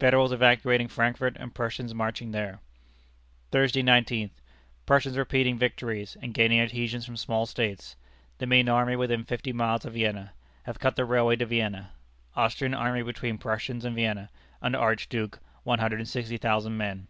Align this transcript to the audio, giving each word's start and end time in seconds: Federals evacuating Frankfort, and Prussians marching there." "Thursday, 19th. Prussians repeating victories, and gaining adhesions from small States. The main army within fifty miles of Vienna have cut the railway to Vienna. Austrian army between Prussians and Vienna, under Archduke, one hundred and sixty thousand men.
Federals 0.00 0.32
evacuating 0.32 0.88
Frankfort, 0.88 1.36
and 1.38 1.54
Prussians 1.54 1.94
marching 1.94 2.32
there." 2.32 2.58
"Thursday, 3.52 3.80
19th. 3.80 4.32
Prussians 4.86 5.16
repeating 5.16 5.56
victories, 5.56 6.16
and 6.20 6.34
gaining 6.34 6.58
adhesions 6.58 7.06
from 7.06 7.16
small 7.16 7.46
States. 7.46 7.94
The 8.38 8.46
main 8.46 8.68
army 8.68 8.96
within 8.96 9.22
fifty 9.22 9.52
miles 9.52 9.84
of 9.84 9.92
Vienna 9.94 10.32
have 10.64 10.80
cut 10.80 10.96
the 10.96 11.04
railway 11.04 11.36
to 11.36 11.46
Vienna. 11.46 11.92
Austrian 12.34 12.74
army 12.74 13.02
between 13.04 13.38
Prussians 13.38 13.84
and 13.84 13.94
Vienna, 13.94 14.30
under 14.60 14.78
Archduke, 14.78 15.38
one 15.62 15.78
hundred 15.78 16.00
and 16.00 16.08
sixty 16.08 16.38
thousand 16.38 16.76
men. 16.76 17.06